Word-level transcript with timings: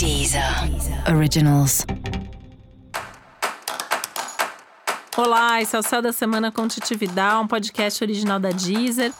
Deezer 0.00 0.42
Originals. 1.14 1.84
Olá, 5.14 5.60
esse 5.60 5.76
é 5.76 5.78
o 5.78 5.82
Céu 5.82 6.00
da 6.00 6.10
Semana 6.10 6.50
com 6.50 6.66
Titi 6.66 6.94
Vidal, 6.94 7.42
um 7.42 7.46
podcast 7.46 8.02
original 8.02 8.40
da 8.40 8.48
Deezer. 8.48 9.12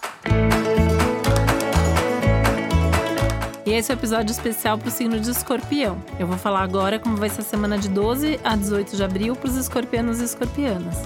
E 3.67 3.73
esse 3.73 3.93
é 3.93 3.95
o 3.95 3.99
um 3.99 4.01
episódio 4.01 4.33
especial 4.33 4.79
para 4.79 4.89
o 4.89 4.91
signo 4.91 5.21
de 5.21 5.31
escorpião. 5.31 6.03
Eu 6.19 6.27
vou 6.27 6.39
falar 6.39 6.63
agora 6.63 6.99
como 6.99 7.15
vai 7.15 7.29
ser 7.29 7.43
a 7.43 7.45
semana 7.45 7.77
de 7.77 7.91
12 7.91 8.41
a 8.43 8.57
18 8.57 8.97
de 8.97 9.05
abril 9.05 9.37
para 9.37 9.51
os 9.51 9.57
escorpianos 9.57 10.19
e 10.23 10.25
escorpianas. 10.25 10.97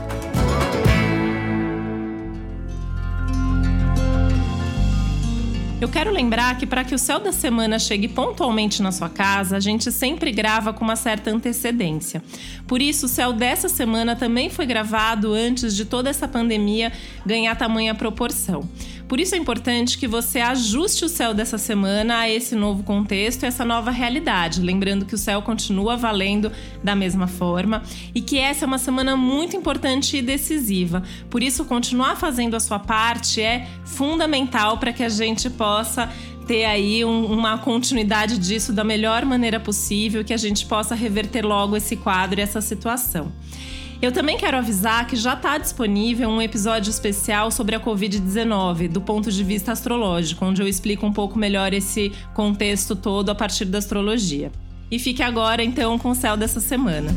Eu 5.84 5.88
quero 5.90 6.10
lembrar 6.10 6.56
que 6.56 6.64
para 6.64 6.82
que 6.82 6.94
o 6.94 6.98
céu 6.98 7.20
da 7.20 7.30
semana 7.30 7.78
chegue 7.78 8.08
pontualmente 8.08 8.80
na 8.80 8.90
sua 8.90 9.10
casa, 9.10 9.58
a 9.58 9.60
gente 9.60 9.92
sempre 9.92 10.32
grava 10.32 10.72
com 10.72 10.82
uma 10.82 10.96
certa 10.96 11.30
antecedência. 11.30 12.22
Por 12.66 12.80
isso, 12.80 13.04
o 13.04 13.08
céu 13.08 13.34
dessa 13.34 13.68
semana 13.68 14.16
também 14.16 14.48
foi 14.48 14.64
gravado 14.64 15.34
antes 15.34 15.76
de 15.76 15.84
toda 15.84 16.08
essa 16.08 16.26
pandemia 16.26 16.90
ganhar 17.26 17.54
tamanha 17.54 17.94
proporção. 17.94 18.66
Por 19.14 19.20
isso 19.20 19.36
é 19.36 19.38
importante 19.38 19.96
que 19.96 20.08
você 20.08 20.40
ajuste 20.40 21.04
o 21.04 21.08
céu 21.08 21.32
dessa 21.32 21.56
semana 21.56 22.18
a 22.18 22.28
esse 22.28 22.56
novo 22.56 22.82
contexto 22.82 23.44
essa 23.44 23.64
nova 23.64 23.92
realidade. 23.92 24.60
Lembrando 24.60 25.06
que 25.06 25.14
o 25.14 25.18
céu 25.18 25.40
continua 25.40 25.96
valendo 25.96 26.50
da 26.82 26.96
mesma 26.96 27.28
forma 27.28 27.84
e 28.12 28.20
que 28.20 28.40
essa 28.40 28.64
é 28.64 28.66
uma 28.66 28.76
semana 28.76 29.16
muito 29.16 29.56
importante 29.56 30.16
e 30.16 30.20
decisiva. 30.20 31.04
Por 31.30 31.44
isso, 31.44 31.64
continuar 31.64 32.16
fazendo 32.16 32.56
a 32.56 32.60
sua 32.60 32.80
parte 32.80 33.40
é 33.40 33.68
fundamental 33.84 34.78
para 34.78 34.92
que 34.92 35.04
a 35.04 35.08
gente 35.08 35.48
possa 35.48 36.10
ter 36.44 36.64
aí 36.64 37.04
um, 37.04 37.26
uma 37.26 37.56
continuidade 37.56 38.36
disso 38.36 38.72
da 38.72 38.82
melhor 38.82 39.24
maneira 39.24 39.60
possível, 39.60 40.24
que 40.24 40.34
a 40.34 40.36
gente 40.36 40.66
possa 40.66 40.96
reverter 40.96 41.42
logo 41.42 41.76
esse 41.76 41.94
quadro 41.94 42.40
e 42.40 42.42
essa 42.42 42.60
situação. 42.60 43.30
Eu 44.04 44.12
também 44.12 44.36
quero 44.36 44.58
avisar 44.58 45.06
que 45.06 45.16
já 45.16 45.32
está 45.32 45.56
disponível 45.56 46.28
um 46.28 46.42
episódio 46.42 46.90
especial 46.90 47.50
sobre 47.50 47.74
a 47.74 47.80
Covid-19, 47.80 48.86
do 48.86 49.00
ponto 49.00 49.32
de 49.32 49.42
vista 49.42 49.72
astrológico, 49.72 50.44
onde 50.44 50.60
eu 50.60 50.68
explico 50.68 51.06
um 51.06 51.12
pouco 51.12 51.38
melhor 51.38 51.72
esse 51.72 52.12
contexto 52.34 52.94
todo 52.94 53.30
a 53.30 53.34
partir 53.34 53.64
da 53.64 53.78
astrologia. 53.78 54.52
E 54.90 54.98
fique 54.98 55.22
agora, 55.22 55.64
então, 55.64 55.98
com 55.98 56.10
o 56.10 56.14
céu 56.14 56.36
dessa 56.36 56.60
semana. 56.60 57.16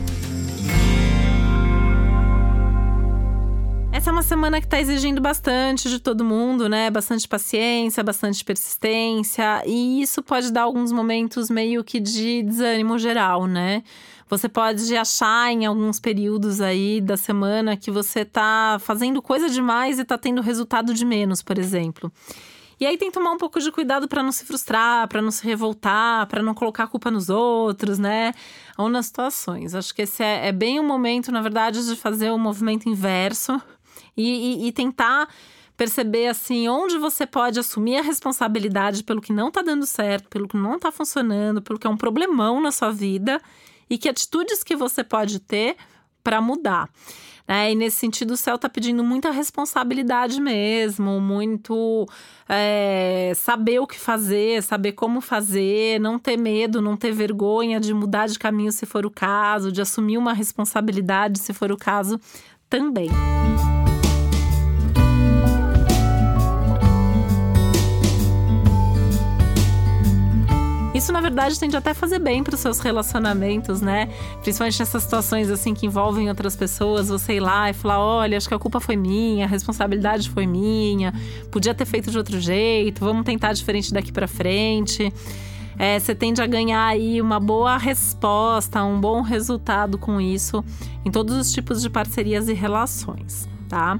Uma 4.18 4.24
semana 4.24 4.60
que 4.60 4.66
está 4.66 4.82
exigindo 4.82 5.22
bastante 5.22 5.88
de 5.88 6.00
todo 6.00 6.26
mundo, 6.26 6.68
né? 6.68 6.90
Bastante 6.90 7.28
paciência, 7.28 8.04
bastante 8.04 8.44
persistência, 8.44 9.62
e 9.64 10.02
isso 10.02 10.24
pode 10.24 10.52
dar 10.52 10.64
alguns 10.64 10.92
momentos 10.92 11.52
meio 11.52 11.84
que 11.84 12.00
de 12.00 12.42
desânimo 12.42 12.98
geral, 12.98 13.46
né? 13.46 13.84
Você 14.28 14.50
pode 14.50 14.98
achar 14.98 15.52
em 15.52 15.68
alguns 15.68 16.00
períodos 16.00 16.62
aí 16.62 17.00
da 17.00 17.16
semana 17.16 17.78
que 17.78 17.92
você 17.92 18.26
tá 18.26 18.78
fazendo 18.80 19.22
coisa 19.22 19.52
demais 19.52 20.00
e 20.00 20.04
tá 20.04 20.18
tendo 20.18 20.42
resultado 20.42 20.96
de 20.96 21.06
menos, 21.06 21.44
por 21.44 21.60
exemplo. 21.60 22.12
E 22.80 22.88
aí 22.88 22.98
tem 22.98 23.10
que 23.10 23.14
tomar 23.14 23.32
um 23.32 23.38
pouco 23.38 23.60
de 23.60 23.72
cuidado 23.72 24.08
para 24.08 24.24
não 24.24 24.32
se 24.32 24.46
frustrar, 24.46 25.08
para 25.08 25.22
não 25.22 25.30
se 25.30 25.46
revoltar, 25.46 26.26
para 26.26 26.42
não 26.42 26.56
colocar 26.56 26.86
a 26.86 26.88
culpa 26.88 27.12
nos 27.12 27.30
outros, 27.30 28.00
né? 28.00 28.34
Ou 28.80 28.90
nas 28.90 29.06
situações. 29.06 29.76
Acho 29.76 29.94
que 29.94 30.02
esse 30.02 30.24
é, 30.24 30.48
é 30.48 30.52
bem 30.52 30.80
o 30.80 30.84
momento, 30.84 31.32
na 31.32 31.42
verdade, 31.42 31.86
de 31.86 31.96
fazer 31.96 32.32
o 32.32 32.38
movimento 32.40 32.90
inverso 32.90 33.62
e, 34.18 34.64
e, 34.64 34.68
e 34.68 34.72
tentar 34.72 35.30
perceber 35.78 36.28
assim 36.28 36.68
onde 36.68 36.98
você 36.98 37.26
pode 37.26 37.60
assumir 37.60 37.98
a 37.98 38.02
responsabilidade 38.02 39.04
pelo 39.04 39.22
que 39.22 39.32
não 39.32 39.52
tá 39.52 39.62
dando 39.62 39.86
certo, 39.86 40.28
pelo 40.28 40.48
que 40.48 40.58
não 40.58 40.80
tá 40.80 40.92
funcionando, 40.92 41.62
pelo 41.62 41.78
que 41.78 41.86
é 41.86 41.90
um 41.90 41.96
problemão 41.96 42.60
na 42.60 42.72
sua 42.72 42.92
vida 42.92 43.40
e 43.88 43.98
que 43.98 44.10
atitudes 44.10 44.64
que 44.64 44.76
você 44.76 45.04
pode 45.04 45.40
ter 45.40 45.78
para 46.24 46.42
mudar. 46.42 46.90
É, 47.48 47.72
e 47.72 47.76
nesse 47.76 47.96
sentido, 47.96 48.32
o 48.32 48.38
céu 48.38 48.56
está 48.56 48.68
pedindo 48.68 49.02
muita 49.06 49.32
responsabilidade 49.32 50.42
mesmo, 50.42 51.22
muito 51.22 52.06
é, 52.50 53.32
saber 53.36 53.80
o 53.80 53.88
que 53.88 53.98
fazer, 53.98 54.62
saber 54.62 54.92
como 54.92 55.22
fazer, 55.22 55.98
não 56.02 56.20
ter 56.20 56.36
medo, 56.36 56.82
não 56.82 56.98
ter 56.98 57.14
vergonha 57.14 57.80
de 57.80 57.94
mudar 57.94 58.28
de 58.28 58.38
caminho 58.38 58.72
se 58.74 58.86
for 58.86 59.06
o 59.06 59.12
caso, 59.12 59.72
de 59.72 59.82
assumir 59.82 60.18
uma 60.18 60.34
responsabilidade 60.34 61.40
se 61.40 61.54
for 61.54 61.72
o 61.72 61.78
caso 61.78 62.20
também. 62.70 63.10
Isso, 70.98 71.14
na 71.14 71.22
verdade, 71.22 71.60
tende 71.60 71.78
até 71.78 71.92
a 71.92 71.94
fazer 71.94 72.18
bem 72.18 72.44
para 72.44 72.56
os 72.56 72.60
seus 72.60 72.80
relacionamentos, 72.80 73.82
né? 73.82 74.10
Principalmente 74.42 74.80
nessas 74.80 75.04
situações 75.04 75.48
assim 75.48 75.76
que 75.76 75.86
envolvem 75.86 76.28
outras 76.28 76.56
pessoas, 76.56 77.10
você 77.10 77.36
ir 77.36 77.40
lá 77.40 77.70
e 77.70 77.74
falar: 77.74 78.00
olha, 78.00 78.36
acho 78.36 78.48
que 78.48 78.56
a 78.56 78.58
culpa 78.58 78.80
foi 78.80 78.96
minha, 78.96 79.46
a 79.46 79.48
responsabilidade 79.48 80.28
foi 80.28 80.48
minha, 80.48 81.14
podia 81.52 81.76
ter 81.76 81.86
feito 81.86 82.10
de 82.10 82.18
outro 82.18 82.40
jeito, 82.40 83.06
vamos 83.06 83.24
tentar 83.26 83.54
diferente 83.54 83.94
daqui 83.94 84.12
para 84.12 84.28
frente. 84.28 85.14
É, 85.78 86.00
você 86.00 86.16
tende 86.16 86.42
a 86.42 86.48
ganhar 86.48 86.88
aí 86.88 87.22
uma 87.22 87.40
boa 87.40 87.78
resposta, 87.78 88.84
um 88.84 89.00
bom 89.00 89.22
resultado 89.22 90.00
com 90.00 90.20
isso 90.20 90.66
em 91.06 91.12
todos 91.12 91.38
os 91.38 91.52
tipos 91.52 91.80
de 91.80 91.92
parcerias 91.92 92.50
e 92.50 92.54
relações, 92.54 93.48
tá? 93.70 94.00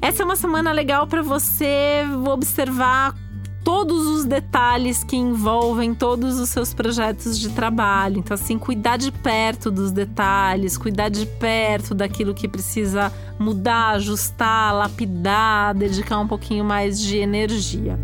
Essa 0.00 0.22
é 0.22 0.24
uma 0.24 0.34
semana 0.34 0.72
legal 0.72 1.06
para 1.06 1.22
você 1.22 2.02
observar 2.28 3.14
todos 3.64 4.06
os 4.06 4.24
detalhes 4.24 5.04
que 5.04 5.16
envolvem 5.16 5.94
todos 5.94 6.38
os 6.38 6.48
seus 6.48 6.74
projetos 6.74 7.38
de 7.38 7.50
trabalho. 7.50 8.18
Então, 8.18 8.34
assim, 8.34 8.58
cuidar 8.58 8.96
de 8.96 9.10
perto 9.10 9.70
dos 9.70 9.90
detalhes, 9.90 10.76
cuidar 10.76 11.08
de 11.08 11.26
perto 11.26 11.94
daquilo 11.94 12.34
que 12.34 12.48
precisa 12.48 13.12
mudar, 13.38 13.90
ajustar, 13.90 14.74
lapidar, 14.74 15.74
dedicar 15.74 16.18
um 16.18 16.28
pouquinho 16.28 16.64
mais 16.64 17.00
de 17.00 17.18
energia. 17.18 17.98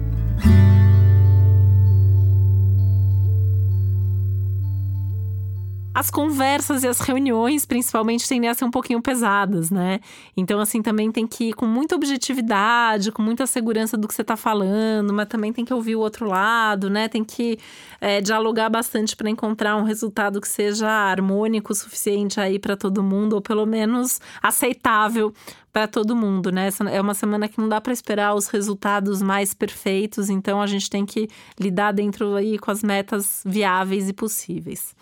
As 5.99 6.11
conversas 6.11 6.85
e 6.85 6.87
as 6.87 7.01
reuniões, 7.01 7.67
principalmente, 7.67 8.29
tendem 8.29 8.49
a 8.49 8.55
ser 8.55 8.65
um 8.65 8.71
pouquinho 8.71 9.03
pesadas, 9.03 9.69
né? 9.69 9.99
Então, 10.37 10.61
assim, 10.61 10.81
também 10.81 11.11
tem 11.11 11.27
que 11.27 11.49
ir 11.49 11.55
com 11.55 11.67
muita 11.67 11.97
objetividade, 11.97 13.11
com 13.11 13.21
muita 13.21 13.49
segurança 13.49 13.97
do 13.97 14.07
que 14.07 14.15
você 14.15 14.23
está 14.23 14.37
falando, 14.37 15.13
mas 15.13 15.27
também 15.27 15.53
tem 15.53 15.65
que 15.65 15.75
ouvir 15.75 15.97
o 15.97 16.01
outro 16.01 16.29
lado, 16.29 16.89
né? 16.89 17.09
Tem 17.09 17.25
que 17.25 17.59
é, 18.01 18.21
dialogar 18.21 18.69
bastante 18.69 19.17
para 19.17 19.29
encontrar 19.29 19.75
um 19.75 19.83
resultado 19.83 20.41
que 20.41 20.47
seja 20.47 20.89
harmônico 20.89 21.73
o 21.73 21.75
suficiente 21.75 22.39
aí 22.39 22.61
para 22.61 22.77
todo 22.77 23.03
mundo, 23.03 23.33
ou 23.33 23.43
pelo 23.43 23.67
menos 23.67 24.21
aceitável 24.41 25.35
para 25.73 25.89
todo 25.89 26.15
mundo, 26.15 26.53
né? 26.53 26.69
Essa 26.69 26.89
é 26.89 27.01
uma 27.01 27.15
semana 27.15 27.49
que 27.49 27.59
não 27.59 27.69
dá 27.69 27.81
para 27.81 27.93
esperar 27.93 28.37
os 28.37 28.47
resultados 28.47 29.21
mais 29.21 29.53
perfeitos, 29.53 30.31
então 30.31 30.63
a 30.63 30.67
gente 30.69 30.89
tem 30.89 31.05
que 31.05 31.29
lidar 31.59 31.91
dentro 31.91 32.37
aí 32.37 32.57
com 32.57 32.71
as 32.71 32.85
metas 32.85 33.43
viáveis 33.45 34.09
e 34.09 34.13
possíveis. 34.13 34.95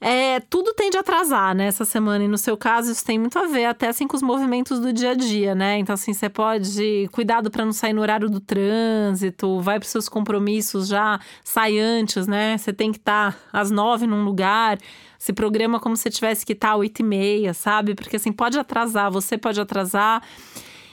É, 0.00 0.40
tudo 0.40 0.72
tende 0.72 0.96
a 0.96 1.00
atrasar, 1.00 1.54
né, 1.54 1.66
essa 1.66 1.84
semana. 1.84 2.24
E 2.24 2.28
no 2.28 2.38
seu 2.38 2.56
caso, 2.56 2.90
isso 2.90 3.04
tem 3.04 3.18
muito 3.18 3.38
a 3.38 3.46
ver 3.46 3.66
até 3.66 3.88
assim 3.88 4.06
com 4.06 4.16
os 4.16 4.22
movimentos 4.22 4.80
do 4.80 4.92
dia 4.92 5.10
a 5.10 5.14
dia, 5.14 5.54
né? 5.54 5.78
Então, 5.78 5.92
assim, 5.92 6.14
você 6.14 6.28
pode. 6.28 7.08
Cuidado 7.12 7.50
para 7.50 7.64
não 7.64 7.72
sair 7.72 7.92
no 7.92 8.00
horário 8.00 8.30
do 8.30 8.40
trânsito, 8.40 9.60
vai 9.60 9.78
para 9.78 9.88
seus 9.88 10.08
compromissos 10.08 10.88
já, 10.88 11.20
sai 11.44 11.78
antes, 11.78 12.26
né? 12.26 12.56
Você 12.56 12.72
tem 12.72 12.90
que 12.90 12.98
estar 12.98 13.32
tá 13.32 13.38
às 13.52 13.70
nove 13.70 14.06
num 14.06 14.24
lugar, 14.24 14.78
se 15.18 15.32
programa 15.34 15.78
como 15.78 15.96
se 15.96 16.08
tivesse 16.10 16.46
que 16.46 16.54
estar 16.54 16.68
tá 16.68 16.74
às 16.74 16.80
oito 16.80 17.00
e 17.00 17.02
meia, 17.02 17.52
sabe? 17.52 17.94
Porque 17.94 18.16
assim, 18.16 18.32
pode 18.32 18.58
atrasar, 18.58 19.10
você 19.10 19.36
pode 19.36 19.60
atrasar. 19.60 20.22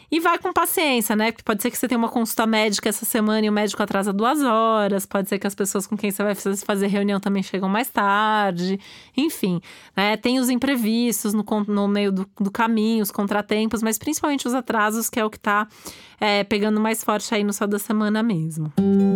E 0.10 0.20
vai 0.20 0.38
com 0.38 0.54
paciência, 0.54 1.16
né? 1.16 1.32
Porque 1.32 1.44
pode 1.44 1.62
ser 1.62 1.70
que 1.70 1.78
você 1.78 1.88
tenha 1.88 2.00
uma 2.00 2.10
consulta 2.10 2.48
médica 2.48 2.88
essa 2.88 3.06
semana 3.06 3.46
e 3.46 3.50
o 3.50 3.54
médico 3.54 3.84
atrasa 3.84 4.14
duas 4.14 4.42
horas. 4.42 5.06
Pode 5.06 5.28
ser 5.28 5.38
que 5.38 5.46
as 5.46 5.54
pessoas 5.54 5.86
com 5.86 5.98
quem 5.98 6.12
você 6.12 6.24
vai 6.24 6.34
fazer 6.34 6.88
reunião 6.88 7.20
também 7.20 7.44
chegam 7.44 7.68
mais 7.68 7.90
tarde. 7.90 8.80
Enfim, 9.16 9.62
né? 9.96 10.16
Tem 10.16 10.40
os 10.40 10.50
imprevistos 10.50 11.34
no, 11.34 11.44
no 11.68 11.88
meio 11.88 12.12
do, 12.12 12.30
do 12.40 12.50
caminho, 12.50 13.04
os 13.04 13.12
contratempos, 13.12 13.84
mas 13.84 13.98
principalmente 13.98 14.48
os 14.48 14.54
atrasos, 14.54 15.10
que 15.10 15.20
é 15.20 15.26
o 15.26 15.30
que 15.30 15.40
tá 15.40 15.68
é, 16.22 16.44
pegando 16.44 16.80
mais 16.80 17.04
forte 17.04 17.34
aí 17.36 17.44
no 17.44 17.52
céu 17.52 17.68
da 17.68 17.80
semana 17.80 18.24
mesmo. 18.24 18.72
Música 18.80 19.07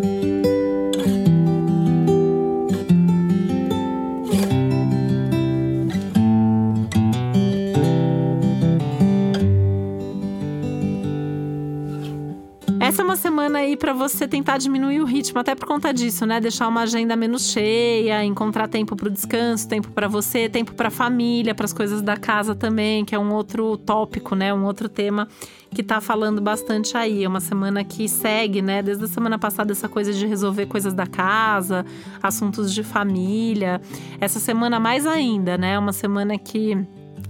é 13.02 13.04
uma 13.04 13.16
semana 13.16 13.60
aí 13.60 13.76
para 13.76 13.94
você 13.94 14.28
tentar 14.28 14.60
diminuir 14.60 15.02
o 15.02 15.06
ritmo, 15.06 15.40
até 15.40 15.56
por 15.56 15.68
conta 15.68 15.92
disso, 15.92 16.24
né? 16.26 16.40
Deixar 16.40 16.68
uma 16.68 16.82
agenda 16.82 17.16
menos 17.16 17.50
cheia, 17.50 18.24
encontrar 18.24 18.68
tempo 18.68 18.96
para 18.96 19.08
o 19.08 19.12
descanso, 19.12 19.68
tempo 19.68 19.90
para 19.90 20.08
você, 20.08 20.48
tempo 20.48 20.74
para 20.76 20.90
a 20.90 20.92
família, 20.92 21.56
para 21.56 21.66
as 21.66 21.74
coisas 21.74 22.02
da 22.02 22.16
casa 22.16 22.54
também, 22.54 23.04
que 23.04 23.16
é 23.16 23.20
um 23.20 23.34
outro 23.34 23.76
tópico, 23.78 24.36
né? 24.36 24.54
Um 24.54 24.66
outro 24.66 24.88
tema 24.88 25.28
que 25.74 25.82
tá 25.82 26.00
falando 26.00 26.40
bastante 26.40 26.96
aí. 26.96 27.24
É 27.24 27.28
uma 27.28 27.40
semana 27.40 27.84
que 27.84 28.08
segue, 28.08 28.62
né? 28.62 28.84
Desde 28.84 29.04
a 29.04 29.08
semana 29.08 29.40
passada, 29.40 29.72
essa 29.72 29.90
coisa 29.90 30.14
de 30.14 30.28
resolver 30.28 30.68
coisas 30.68 30.94
da 30.94 31.08
casa, 31.08 31.84
assuntos 32.22 32.72
de 32.72 32.84
família. 32.84 33.82
Essa 34.20 34.40
semana 34.40 34.80
mais 34.80 35.08
ainda, 35.08 35.58
né? 35.58 35.78
Uma 35.80 35.94
semana 35.94 36.38
que 36.38 36.78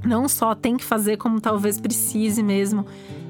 não 0.04 0.28
só 0.28 0.54
tem 0.54 0.76
que 0.76 0.84
fazer, 0.84 1.16
como 1.16 1.40
talvez 1.40 1.80
precise 1.80 2.44
mesmo 2.44 2.86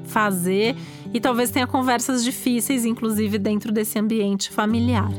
fazer. 0.05 0.75
E 1.13 1.19
talvez 1.19 1.51
tenha 1.51 1.67
conversas 1.67 2.23
difíceis, 2.23 2.85
inclusive 2.85 3.37
dentro 3.37 3.71
desse 3.71 3.99
ambiente 3.99 4.49
familiar. 4.49 5.09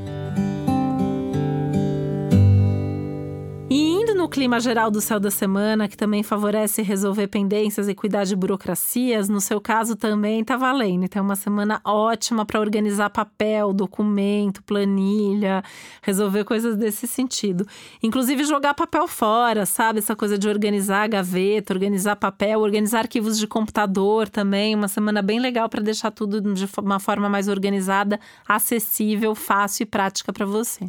Clima 4.33 4.59
geral 4.59 4.91
do 4.91 4.99
céu 4.99 5.21
da 5.21 5.31
semana, 5.31 5.87
que 5.87 5.95
também 5.97 6.23
favorece 6.23 6.81
resolver 6.81 7.27
pendências 7.27 7.87
e 7.87 7.95
cuidar 7.95 8.25
de 8.25 8.35
burocracias, 8.35 9.29
no 9.29 9.43
seu 9.43 9.61
caso 9.61 9.95
também 9.95 10.43
tá 10.43 10.57
valendo. 10.57 11.05
Então, 11.05 11.21
é 11.21 11.23
uma 11.23 11.37
semana 11.37 11.83
ótima 11.85 12.47
para 12.47 12.59
organizar 12.59 13.11
papel, 13.11 13.75
documento, 13.75 14.63
planilha, 14.63 15.63
resolver 16.01 16.45
coisas 16.45 16.77
desse 16.77 17.07
sentido. 17.07 17.67
Inclusive, 18.03 18.45
jogar 18.45 18.73
papel 18.73 19.07
fora, 19.07 19.67
sabe? 19.67 19.99
Essa 19.99 20.17
coisa 20.17 20.39
de 20.39 20.49
organizar 20.49 21.07
gaveta, 21.11 21.75
organizar 21.75 22.17
papel, 22.17 22.61
organizar 22.61 23.01
arquivos 23.01 23.39
de 23.39 23.47
computador 23.47 24.31
também. 24.31 24.75
Uma 24.75 24.89
semana 24.89 25.21
bem 25.21 25.41
legal 25.41 25.69
para 25.69 25.83
deixar 25.83 26.11
tudo 26.11 26.41
de 26.41 26.67
uma 26.81 26.99
forma 26.99 27.29
mais 27.29 27.49
organizada, 27.49 28.19
acessível, 28.49 29.35
fácil 29.35 29.83
e 29.83 29.87
prática 29.87 30.33
para 30.33 30.47
você. 30.47 30.89